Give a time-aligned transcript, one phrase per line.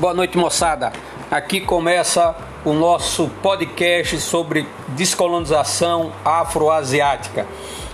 [0.00, 0.94] Boa noite, moçada.
[1.30, 2.34] Aqui começa
[2.64, 7.46] o nosso podcast sobre descolonização afroasiática.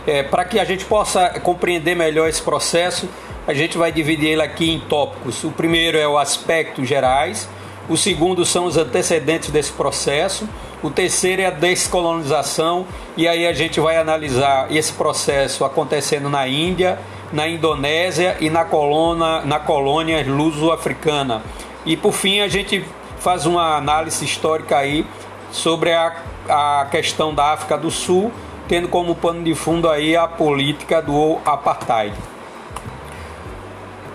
[0.07, 3.09] É, Para que a gente possa compreender melhor esse processo,
[3.45, 5.43] a gente vai dividir ele aqui em tópicos.
[5.43, 7.49] O primeiro é o aspectos gerais,
[7.89, 10.49] o segundo são os antecedentes desse processo,
[10.85, 12.87] o terceiro é a descolonização,
[13.17, 17.01] e aí a gente vai analisar esse processo acontecendo na Índia,
[17.33, 21.43] na Indonésia e na colônia, na colônia luso-africana.
[21.87, 22.85] E por fim a gente
[23.21, 25.07] faz uma análise histórica aí
[25.53, 26.17] sobre a,
[26.49, 28.33] a questão da África do Sul,
[28.69, 32.13] tendo como pano de fundo aí a política do apartheid.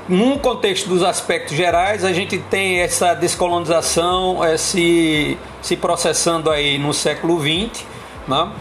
[0.09, 6.77] Num contexto dos aspectos gerais, a gente tem essa descolonização é, se, se processando aí
[6.77, 7.85] no século XX,
[8.27, 8.51] né?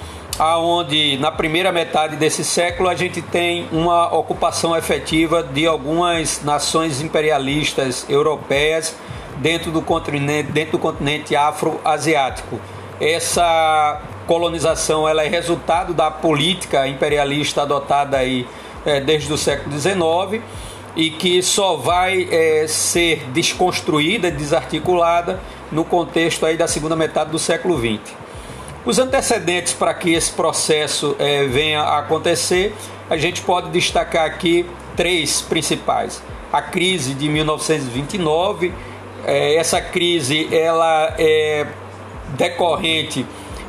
[0.41, 7.02] Aonde na primeira metade desse século a gente tem uma ocupação efetiva de algumas nações
[7.02, 8.97] imperialistas europeias
[9.37, 12.59] dentro do continente, dentro do continente afro-asiático.
[12.99, 18.49] Essa colonização ela é resultado da política imperialista adotada aí
[18.87, 20.43] é, desde o século XIX
[20.97, 25.38] e que só vai é, ser desconstruída, desarticulada
[25.71, 28.20] no contexto aí da segunda metade do século XX.
[28.84, 32.74] Os antecedentes para que esse processo é, venha a acontecer,
[33.10, 34.64] a gente pode destacar aqui
[34.96, 36.23] três principais.
[36.50, 38.73] A crise de 1929,
[39.26, 41.66] é, essa crise ela é
[42.38, 43.26] decorrente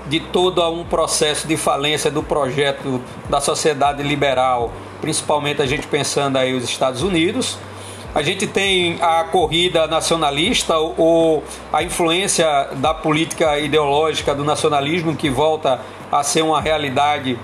[0.07, 6.37] de todo um processo de falência do projeto da sociedade liberal, principalmente a gente pensando
[6.37, 7.57] aí os Estados Unidos,
[8.13, 15.29] a gente tem a corrida nacionalista ou a influência da política ideológica do nacionalismo que
[15.29, 15.79] volta
[16.11, 17.39] a ser uma realidade,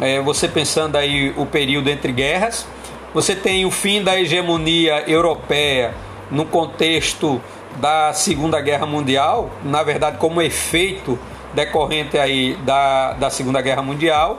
[0.00, 2.66] é, você pensando aí o período entre guerras.
[3.12, 5.92] Você tem o fim da hegemonia europeia
[6.30, 7.42] no contexto
[7.76, 11.18] da Segunda Guerra Mundial, na verdade como efeito
[11.52, 14.38] decorrente aí da, da Segunda Guerra Mundial,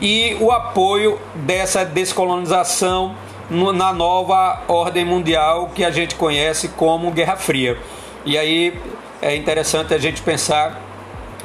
[0.00, 3.14] e o apoio dessa descolonização
[3.50, 7.76] na nova ordem mundial que a gente conhece como Guerra Fria.
[8.24, 8.78] E aí
[9.20, 10.80] é interessante a gente pensar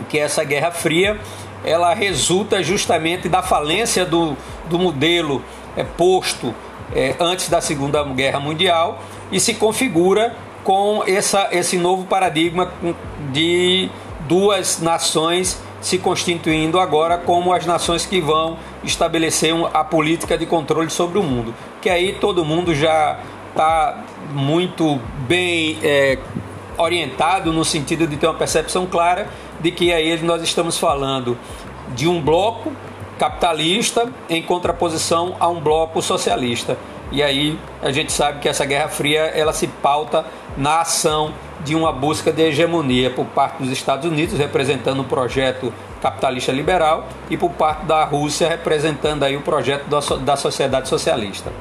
[0.08, 1.20] que essa Guerra Fria
[1.64, 4.38] ela resulta justamente da falência do,
[4.70, 5.42] do modelo
[5.76, 6.54] é, posto
[6.94, 9.00] é, antes da Segunda Guerra Mundial
[9.32, 12.72] e se configura com essa, esse novo paradigma
[13.32, 13.90] de
[14.28, 20.90] duas nações se constituindo agora como as nações que vão estabelecer a política de controle
[20.90, 21.54] sobre o mundo.
[21.80, 23.20] Que aí todo mundo já
[23.52, 26.18] está muito bem é,
[26.76, 29.30] orientado no sentido de ter uma percepção clara
[29.60, 31.38] de que aí nós estamos falando
[31.94, 32.72] de um bloco
[33.20, 36.80] capitalista em contraposição a um bloco socialista.
[37.12, 40.26] E aí a gente sabe que essa Guerra Fria ela se pauta
[40.58, 41.32] na ação
[41.66, 47.08] de uma busca de hegemonia por parte dos Estados Unidos, representando o projeto capitalista liberal,
[47.30, 49.86] e por parte da Rússia, representando aí o projeto
[50.20, 51.52] da sociedade socialista.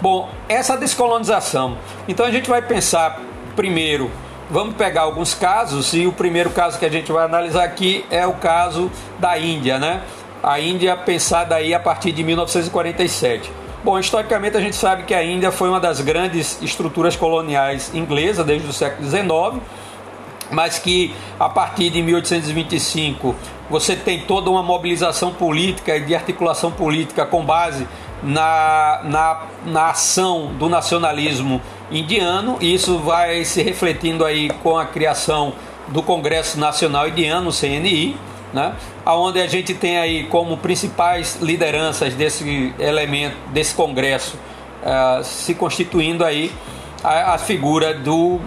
[0.00, 1.78] Bom, essa descolonização.
[2.06, 3.20] Então a gente vai pensar
[3.56, 4.10] primeiro,
[4.50, 8.26] vamos pegar alguns casos, e o primeiro caso que a gente vai analisar aqui é
[8.26, 10.02] o caso da Índia, né?
[10.42, 13.50] A Índia pensada aí a partir de 1947.
[13.84, 18.44] Bom, historicamente a gente sabe que a Índia foi uma das grandes estruturas coloniais inglesas
[18.44, 19.62] desde o século XIX,
[20.50, 23.36] mas que a partir de 1825
[23.70, 27.86] você tem toda uma mobilização política e de articulação política com base
[28.20, 34.86] na, na, na ação do nacionalismo indiano, e isso vai se refletindo aí com a
[34.86, 35.52] criação
[35.86, 38.16] do Congresso Nacional Indiano, CNI,
[38.52, 38.74] né?
[39.06, 44.36] Onde a gente tem aí como principais lideranças desse elemento, desse congresso,
[44.82, 46.52] uh, se constituindo aí
[47.02, 48.40] a, a, figura do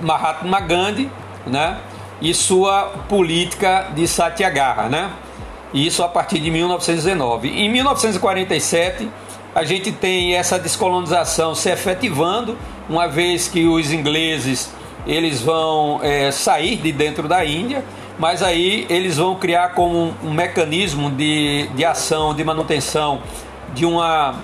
[0.00, 1.10] Mahatma Gandhi,
[1.46, 1.78] né?
[2.20, 5.10] E sua política de Satyagraha, né?
[5.72, 7.48] Isso a partir de 1919.
[7.48, 9.08] Em 1947
[9.54, 12.56] a gente tem essa descolonização se efetivando,
[12.88, 14.70] uma vez que os ingleses
[15.06, 17.82] eles vão é, sair de dentro da Índia
[18.20, 23.22] mas aí eles vão criar como um, mecanismo de, de ação, de manutenção
[23.72, 24.34] de uma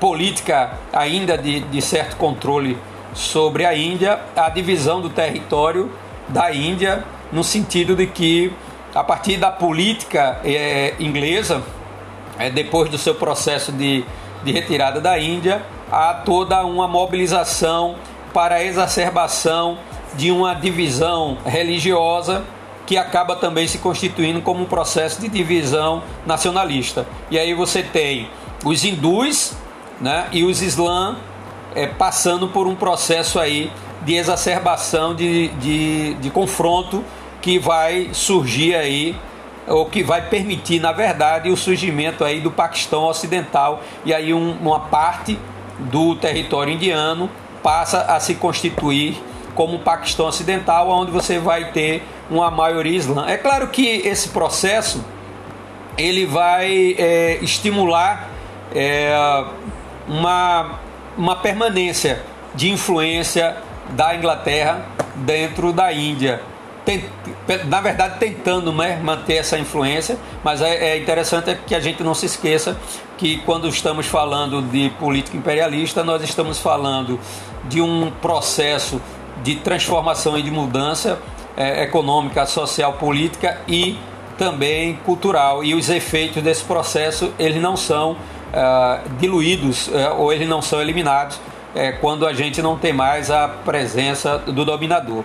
[0.00, 2.78] política ainda de, de certo controle
[3.12, 5.92] sobre a Índia, a divisão do território
[6.26, 8.50] da Índia, no sentido de que,
[8.94, 11.62] a partir da política é, inglesa,
[12.38, 14.06] é, depois do seu processo de,
[14.42, 15.60] de retirada da Índia,
[15.92, 17.96] há toda uma mobilização
[18.32, 19.76] para a exacerbação
[20.16, 22.42] de uma divisão religiosa
[22.88, 27.06] que acaba também se constituindo como um processo de divisão nacionalista.
[27.30, 28.30] E aí você tem
[28.64, 29.52] os hindus
[30.00, 31.18] né, e os islãs
[31.74, 33.70] é, passando por um processo aí
[34.06, 37.04] de exacerbação de, de, de confronto
[37.42, 39.14] que vai surgir aí
[39.66, 44.52] ou que vai permitir, na verdade, o surgimento aí do Paquistão Ocidental e aí um,
[44.52, 45.38] uma parte
[45.78, 47.28] do território indiano
[47.62, 49.22] passa a se constituir
[49.58, 53.26] como o Paquistão Ocidental, onde você vai ter uma maioria islã.
[53.26, 55.04] É claro que esse processo
[55.96, 58.28] ele vai é, estimular
[58.72, 59.12] é,
[60.06, 60.78] uma,
[61.16, 62.22] uma permanência
[62.54, 63.56] de influência
[63.90, 66.40] da Inglaterra dentro da Índia.
[67.66, 72.14] na verdade, tentando né, manter essa influência, mas é, é interessante que a gente não
[72.14, 72.76] se esqueça
[73.16, 77.18] que quando estamos falando de política imperialista, nós estamos falando
[77.68, 79.00] de um processo
[79.42, 81.20] de transformação e de mudança
[81.56, 83.98] é, econômica, social, política e
[84.36, 85.64] também cultural.
[85.64, 88.16] E os efeitos desse processo eles não são
[88.52, 91.38] é, diluídos é, ou eles não são eliminados
[91.74, 95.24] é, quando a gente não tem mais a presença do dominador.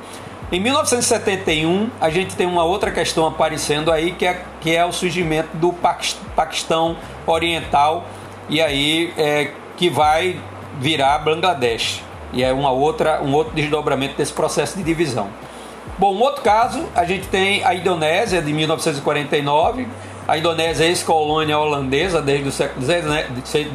[0.51, 4.91] Em 1971, a gente tem uma outra questão aparecendo aí, que é, que é o
[4.91, 5.73] surgimento do
[6.35, 6.95] Paquistão
[7.25, 8.05] Oriental,
[8.47, 10.39] e aí é, que vai
[10.79, 12.03] virar Bangladesh.
[12.33, 15.29] E é uma outra, um outro desdobramento desse processo de divisão.
[15.97, 19.87] Bom, um outro caso, a gente tem a Indonésia de 1949.
[20.27, 22.85] A Indonésia é ex-colônia holandesa desde o século,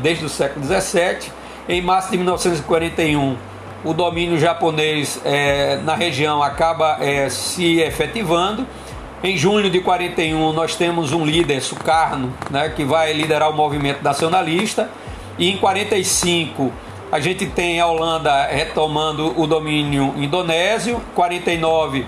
[0.03, 1.33] desde o século 17.
[1.69, 3.37] Em março de 1941,
[3.85, 8.67] o domínio japonês é, na região acaba é, se efetivando.
[9.23, 14.03] Em junho de 41 nós temos um líder, Sukarno, né, que vai liderar o movimento
[14.03, 14.91] nacionalista.
[15.39, 16.73] E em 45
[17.11, 21.01] a gente tem a Holanda retomando o domínio indonésio.
[21.15, 22.07] 49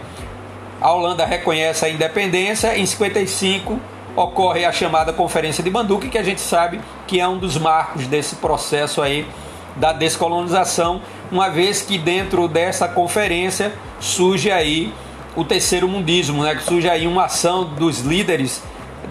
[0.80, 2.76] a Holanda reconhece a independência.
[2.76, 3.78] Em 55
[4.16, 8.06] ocorre a chamada Conferência de Bandung, que a gente sabe que é um dos marcos
[8.06, 9.26] desse processo aí
[9.76, 11.00] da descolonização,
[11.30, 14.92] uma vez que dentro dessa conferência surge aí
[15.36, 16.56] o terceiro mundismo, né?
[16.56, 18.62] que surge aí uma ação dos líderes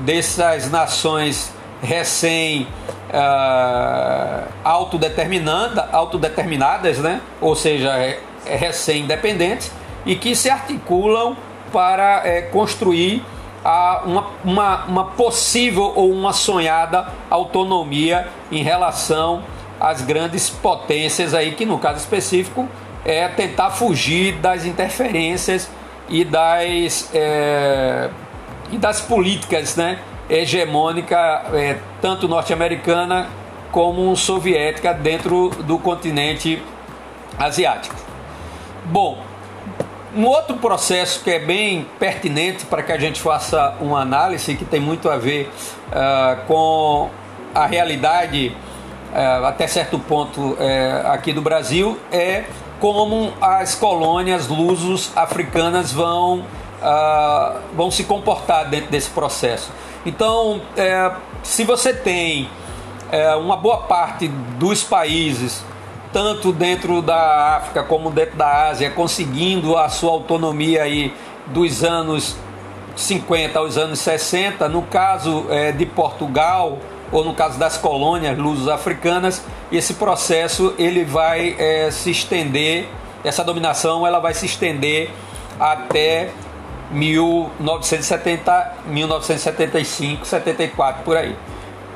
[0.01, 2.67] dessas nações recém
[3.09, 4.51] uh,
[4.89, 7.21] autodeterminada, autodeterminadas, né?
[7.39, 9.71] ou seja, é, é recém-independentes,
[10.05, 11.37] e que se articulam
[11.71, 13.23] para é, construir
[13.63, 19.43] a uma, uma, uma possível ou uma sonhada autonomia em relação
[19.79, 22.67] as grandes potências aí, que no caso específico
[23.05, 25.69] é tentar fugir das interferências
[26.09, 28.09] e das, é,
[28.71, 29.99] e das políticas né,
[30.29, 31.15] hegemônica,
[31.53, 33.27] é, tanto norte-americana
[33.71, 36.61] como soviética, dentro do continente
[37.37, 37.95] asiático.
[38.85, 39.21] Bom,
[40.15, 44.65] um outro processo que é bem pertinente para que a gente faça uma análise, que
[44.65, 45.51] tem muito a ver
[45.89, 47.09] uh, com
[47.53, 48.55] a realidade
[49.13, 52.43] é, até certo ponto é, aqui do Brasil é
[52.79, 56.45] como as colônias lusos africanas vão,
[56.81, 59.69] uh, vão se comportar dentro desse processo.
[60.05, 61.11] Então, é,
[61.43, 62.49] se você tem
[63.11, 65.63] é, uma boa parte dos países,
[66.11, 71.13] tanto dentro da África como dentro da Ásia, conseguindo a sua autonomia aí
[71.47, 72.35] dos anos
[72.95, 76.79] 50 aos anos 60, no caso é, de Portugal,
[77.11, 82.87] ou no caso das colônias luso-africanas, esse processo ele vai é, se estender,
[83.23, 85.09] essa dominação ela vai se estender
[85.59, 86.29] até
[86.91, 91.35] 1970, 1975, 74 por aí.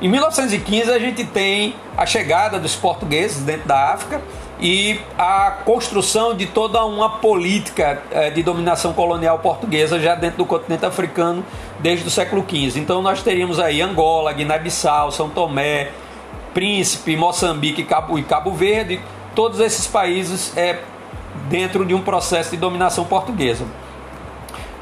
[0.02, 4.20] Em 1915 a gente tem a chegada dos portugueses dentro da África
[4.60, 10.46] e a construção de toda uma política é, de dominação colonial portuguesa já dentro do
[10.46, 11.44] continente africano
[11.78, 12.80] desde o século XV.
[12.80, 15.90] Então nós teríamos aí Angola, Guiné-Bissau, São Tomé,
[16.52, 19.00] Príncipe, Moçambique Cabo, e Cabo Verde,
[19.34, 20.80] todos esses países é,
[21.48, 23.64] dentro de um processo de dominação portuguesa.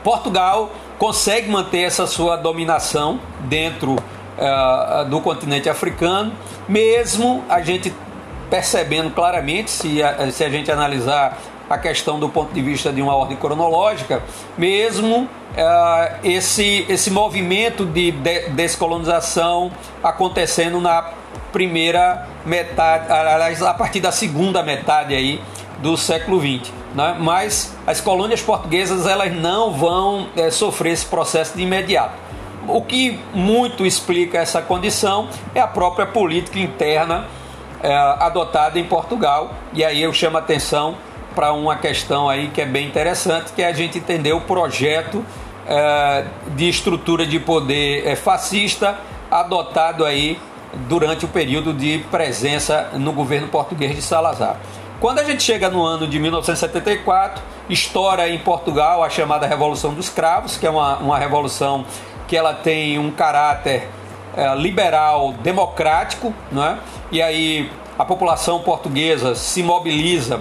[0.03, 3.97] Portugal consegue manter essa sua dominação dentro
[4.39, 6.33] uh, do continente africano,
[6.69, 7.93] mesmo a gente
[8.51, 11.39] percebendo claramente, se a, se a gente analisar
[11.71, 14.23] a questão do ponto de vista de uma ordem cronológica,
[14.59, 15.29] mesmo uh,
[16.23, 19.73] esse, esse movimento de, de descolonização
[20.03, 21.11] acontecendo na
[21.51, 25.41] primeira metade, aliás, a partir da segunda metade aí
[25.81, 26.73] do século XX.
[26.95, 27.17] Né?
[27.19, 32.15] Mas as colônias portuguesas elas não vão é, sofrer esse processo de imediato.
[32.69, 37.27] O que muito explica essa condição é a própria política interna
[37.83, 39.53] é, adotada em Portugal.
[39.73, 40.97] E aí eu chamo a atenção
[41.35, 45.25] para uma questão aí que é bem interessante, que é a gente entender o projeto
[45.67, 48.97] é, de estrutura de poder é, fascista
[49.31, 50.39] adotado aí
[50.89, 54.59] durante o período de presença no governo português de Salazar.
[55.01, 60.09] Quando a gente chega no ano de 1974, estoura em Portugal a chamada Revolução dos
[60.09, 61.85] Cravos, que é uma, uma revolução
[62.33, 63.87] que ela tem um caráter
[64.35, 66.79] é, liberal democrático, né?
[67.11, 70.41] e aí a população portuguesa se mobiliza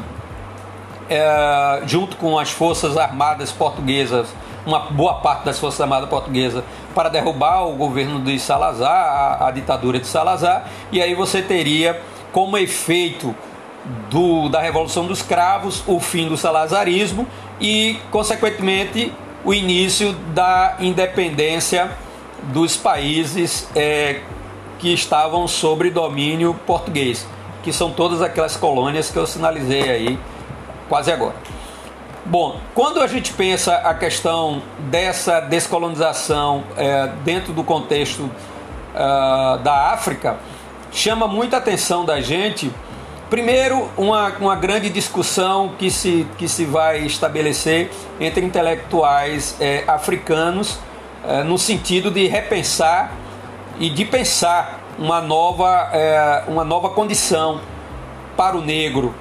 [1.10, 4.34] é, junto com as forças armadas portuguesas,
[4.66, 6.64] uma boa parte das forças armadas portuguesas,
[6.96, 12.02] para derrubar o governo de Salazar, a, a ditadura de Salazar, e aí você teria
[12.32, 13.36] como efeito
[14.10, 17.28] do, da Revolução dos Cravos o fim do salazarismo
[17.60, 21.92] e, consequentemente, o início da independência
[22.54, 24.22] dos países é,
[24.80, 27.28] que estavam sob domínio português,
[27.64, 30.20] que são todas aquelas colônias que eu sinalizei aí
[30.90, 31.36] quase agora.
[32.26, 39.92] Bom, quando a gente pensa a questão dessa descolonização é, dentro do contexto uh, da
[39.92, 40.38] África,
[40.92, 42.72] chama muita atenção da gente,
[43.32, 50.78] primeiro, uma, uma grande discussão que se, que se vai estabelecer entre intelectuais é, africanos
[51.26, 53.14] é, no sentido de repensar
[53.80, 57.62] e de pensar uma nova, é, uma nova condição
[58.36, 59.16] para o negro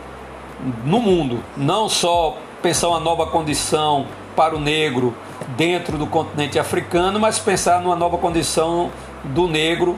[0.85, 5.14] no mundo, não só pensar uma nova condição para o negro
[5.57, 8.90] dentro do continente africano, mas pensar numa nova condição
[9.23, 9.97] do negro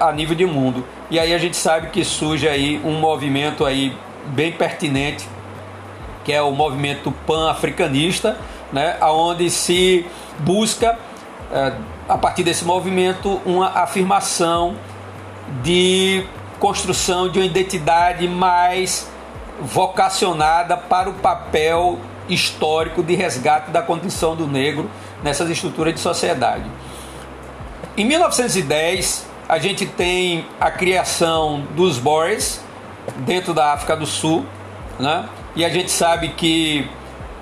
[0.00, 0.84] a nível de mundo.
[1.10, 5.28] E aí a gente sabe que surge aí um movimento aí bem pertinente,
[6.24, 8.36] que é o movimento pan-africanista,
[8.72, 10.04] né, onde se
[10.40, 10.98] busca
[11.52, 11.72] é,
[12.08, 14.76] a partir desse movimento, uma afirmação
[15.62, 16.24] de
[16.58, 19.08] construção de uma identidade mais
[19.60, 24.90] vocacionada para o papel histórico de resgate da condição do negro
[25.22, 26.64] nessas estruturas de sociedade.
[27.96, 32.60] Em 1910, a gente tem a criação dos Boers
[33.18, 34.44] dentro da África do Sul,
[34.98, 35.28] né?
[35.54, 36.88] e a gente sabe que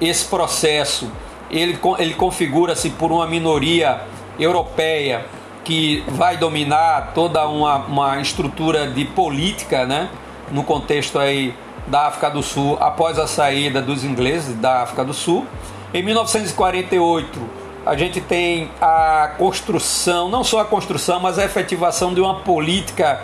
[0.01, 1.11] esse processo
[1.51, 4.03] ele, ele configura-se por uma minoria
[4.39, 5.25] europeia
[5.63, 10.11] que vai dominar toda uma, uma estrutura de política, né?
[10.51, 11.55] no contexto aí
[11.87, 15.47] da África do Sul após a saída dos ingleses da África do Sul.
[15.93, 22.21] Em 1948, a gente tem a construção, não só a construção, mas a efetivação de
[22.21, 23.21] uma política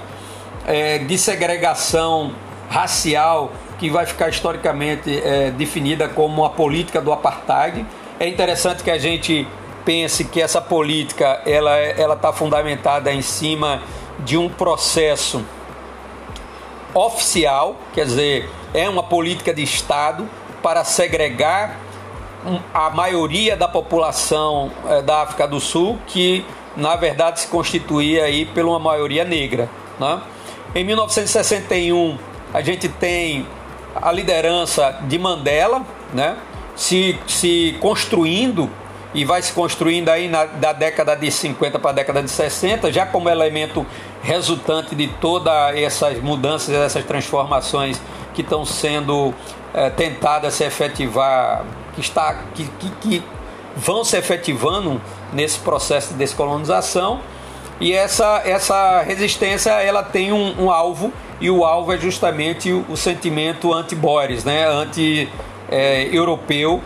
[0.67, 2.33] é, de segregação
[2.69, 7.87] racial que vai ficar historicamente é, definida como a política do apartheid.
[8.19, 9.49] É interessante que a gente
[9.85, 13.83] pense que essa política ela ela está fundamentada em cima
[14.19, 15.43] de um processo
[16.93, 20.29] oficial, quer dizer, é uma política de Estado
[20.63, 21.79] para segregar
[22.73, 26.45] a maioria da população é, da África do Sul, que
[26.77, 29.69] na verdade se constituía aí por uma maioria negra.
[29.99, 30.21] Né?
[30.75, 32.19] Em 1961
[32.53, 33.47] a gente tem
[33.95, 36.37] a liderança de Mandela, né?
[36.75, 38.71] se, se construindo
[39.13, 42.93] e vai se construindo aí na, da década de 50 para a década de 60,
[42.93, 43.85] já como elemento
[44.23, 48.01] resultante de todas essas mudanças, essas transformações
[48.35, 49.35] que estão sendo
[49.73, 53.23] é, tentadas se efetivar, que, está, que, que, que
[53.77, 55.01] vão se efetivando
[55.33, 57.21] nesse processo de descolonização.
[57.81, 62.85] E essa, essa resistência ela tem um, um alvo, e o alvo é justamente o,
[62.89, 64.67] o sentimento anti-Boris, né?
[64.67, 65.29] anti
[65.71, 66.83] é, europeu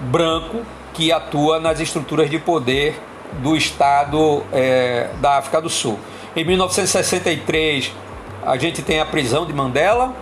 [0.00, 0.60] branco
[0.94, 3.00] que atua nas estruturas de poder
[3.40, 5.98] do Estado é, da África do Sul.
[6.36, 7.92] Em 1963,
[8.44, 10.14] a gente tem a prisão de Mandela,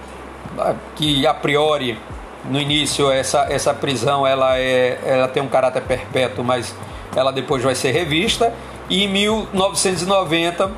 [0.95, 1.99] que a priori,
[2.45, 6.75] no início, essa, essa prisão ela, é, ela tem um caráter perpétuo, mas
[7.15, 8.53] ela depois vai ser revista.
[8.89, 10.71] E em 1990,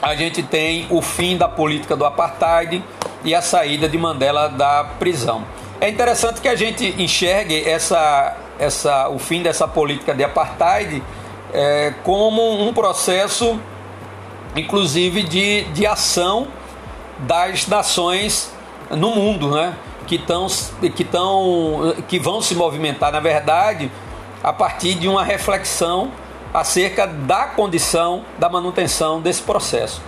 [0.00, 2.82] a gente tem o fim da política do apartheid
[3.24, 5.44] e a saída de Mandela da prisão.
[5.80, 11.02] É interessante que a gente enxergue essa, essa, o fim dessa política de apartheid
[11.52, 13.60] é, como um processo,
[14.56, 16.48] inclusive, de, de ação
[17.18, 18.51] das nações
[18.90, 19.74] no mundo, né?
[20.06, 20.46] que, tão,
[20.94, 23.90] que, tão, que vão se movimentar, na verdade,
[24.42, 26.10] a partir de uma reflexão
[26.52, 30.02] acerca da condição da manutenção desse processo.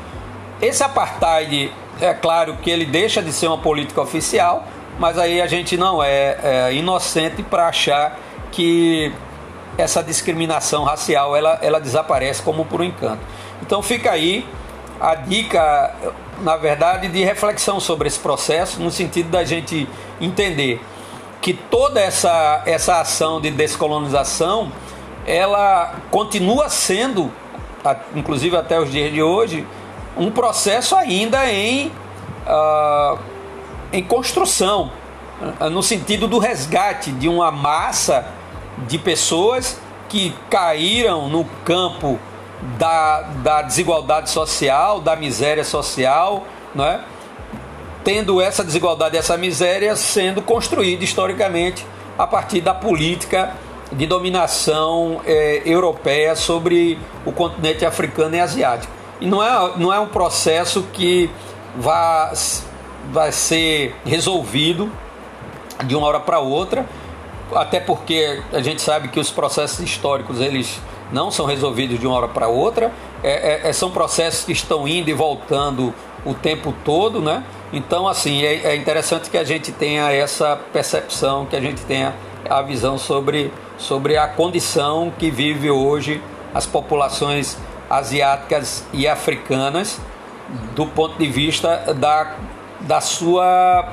[0.61, 4.65] Esse apartheid, é claro que ele deixa de ser uma política oficial,
[4.99, 8.19] mas aí a gente não é, é inocente para achar
[8.53, 9.13] que
[9.77, 13.23] essa discriminação racial ela, ela desaparece como por um encanto.
[13.63, 14.47] Então fica aí
[15.01, 15.95] a dica,
[16.43, 19.89] na verdade, de reflexão sobre esse processo, no sentido da gente
[20.21, 20.81] entender
[21.41, 24.73] que toda essa, essa ação de descolonização
[25.27, 27.31] ela continua sendo,
[28.15, 29.67] inclusive até os dias de hoje,
[30.17, 31.89] um processo ainda em
[32.47, 33.19] uh,
[33.93, 34.91] em construção,
[35.71, 38.27] no sentido do resgate de uma massa
[38.89, 42.19] de pessoas que caíram no campo
[42.79, 46.45] da, da desigualdade social, da miséria social,
[46.75, 47.01] não é?
[48.05, 51.85] tendo essa desigualdade, essa miséria sendo construída historicamente
[52.19, 53.55] a partir da política
[53.91, 58.93] de dominação é, europeia sobre o continente africano e asiático.
[59.21, 61.31] E não é, não é um processo que
[61.77, 62.33] vai,
[63.11, 64.93] vai ser resolvido
[65.85, 66.87] de uma hora para outra,
[67.55, 70.81] até porque a gente sabe que os processos históricos eles
[71.13, 72.93] não são resolvidos de uma hora para outra,
[73.23, 75.95] é, é, é, são processos que estão indo e voltando
[76.25, 77.45] o tempo todo, né?
[77.73, 82.15] Então, assim, é, é interessante que a gente tenha essa percepção, que a gente tenha
[82.49, 86.23] a visão sobre, sobre a condição que vive hoje
[86.55, 87.59] as populações
[87.91, 90.01] asiáticas e africanas
[90.75, 92.37] do ponto de vista da,
[92.81, 93.93] da sua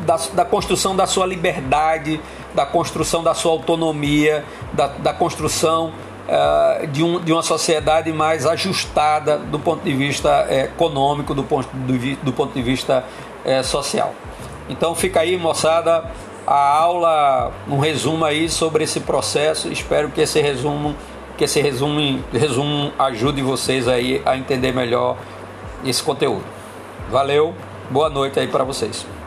[0.00, 2.20] da, da construção da sua liberdade,
[2.54, 5.92] da construção da sua autonomia, da, da construção
[6.28, 11.42] uh, de, um, de uma sociedade mais ajustada do ponto de vista uh, econômico, do
[11.42, 13.04] ponto, do, do ponto de vista
[13.44, 14.14] uh, social.
[14.68, 16.04] Então fica aí, moçada,
[16.46, 19.68] a aula, um resumo aí sobre esse processo.
[19.68, 20.94] Espero que esse resumo,
[21.36, 25.16] que esse resumo, resumo ajude vocês aí a entender melhor
[25.84, 26.44] esse conteúdo.
[27.10, 27.54] Valeu,
[27.90, 29.19] boa noite aí para vocês.